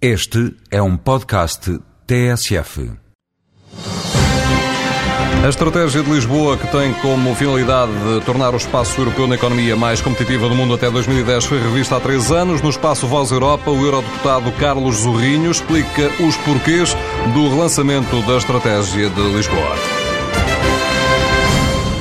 [0.00, 2.92] Este é um podcast TSF.
[5.42, 9.74] A estratégia de Lisboa, que tem como finalidade de tornar o espaço europeu na economia
[9.74, 12.60] mais competitiva do mundo até 2010, foi revista há três anos.
[12.60, 16.94] No espaço Voz Europa, o eurodeputado Carlos Zorrinho explica os porquês
[17.32, 20.05] do relançamento da estratégia de Lisboa.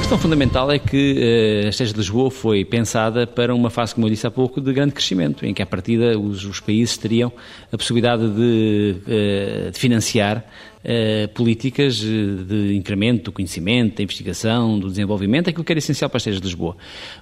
[0.06, 4.06] Questão fundamental é que uh, a Estratégia de Lisboa foi pensada para uma fase, como
[4.06, 7.34] eu disse há pouco, de grande crescimento, em que, à partida, os, os países teriam
[7.74, 10.46] a possibilidade de, uh, de financiar
[10.86, 16.18] uh, políticas de incremento do conhecimento, da investigação, do desenvolvimento, aquilo que era essencial para
[16.18, 16.78] a Estratégia de Lisboa.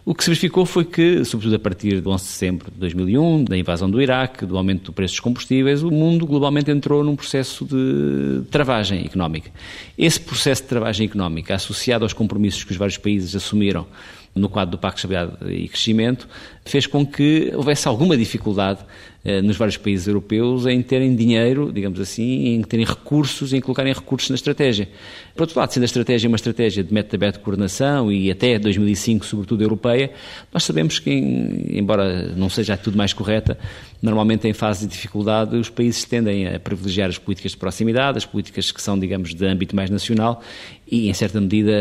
[0.05, 3.45] O que se verificou foi que, sobretudo a partir do 11 de setembro de 2001,
[3.45, 7.15] da invasão do Iraque, do aumento do preço dos combustíveis, o mundo globalmente entrou num
[7.15, 9.49] processo de travagem económica.
[9.97, 13.87] Esse processo de travagem económica, associado aos compromissos que os vários países assumiram
[14.35, 16.27] no quadro do Pacto de Estabilidade e Crescimento,
[16.65, 18.79] fez com que houvesse alguma dificuldade
[19.25, 23.93] eh, nos vários países europeus em terem dinheiro, digamos assim, em terem recursos, em colocarem
[23.93, 24.89] recursos na estratégia.
[25.33, 28.59] Por outro lado, sendo a estratégia uma estratégia de método aberto de coordenação e até
[28.59, 30.11] 2005, sobretudo europeia,
[30.53, 33.57] nós sabemos que, embora não seja tudo mais correta,
[34.01, 38.25] normalmente em fase de dificuldade os países tendem a privilegiar as políticas de proximidade, as
[38.25, 40.41] políticas que são, digamos, de âmbito mais nacional
[40.85, 41.71] e, em certa medida,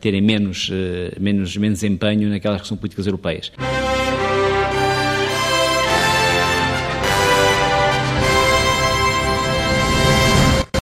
[0.00, 1.12] terem menos, eh,
[1.56, 3.52] menos, menos empenho naquelas que são políticas europeias.